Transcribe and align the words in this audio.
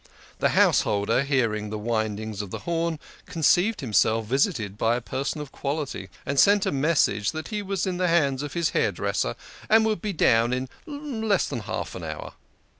The 0.39 0.57
householder, 0.59 1.21
hearing 1.21 1.69
the 1.69 1.77
windings 1.77 2.41
of 2.41 2.49
the 2.49 2.57
horn, 2.65 2.97
conceived 3.27 3.81
himself 3.81 4.25
visited 4.25 4.75
by 4.75 4.95
a 4.95 4.99
person 4.99 5.39
of 5.41 5.51
quality, 5.51 6.09
and 6.25 6.39
sent 6.39 6.65
a 6.65 6.71
icssage 6.71 7.31
that 7.33 7.49
he 7.49 7.61
was 7.61 7.85
in 7.85 7.97
the 7.97 8.07
hands 8.07 8.41
of 8.41 8.53
his 8.53 8.71
hairdresser, 8.71 9.35
but 9.69 9.83
would 9.83 10.01
be 10.01 10.11
down 10.13 10.53
in 10.53 10.69
less 10.87 11.47
than 11.47 11.59
half 11.59 11.93
an 11.93 12.03
hour. 12.03 12.33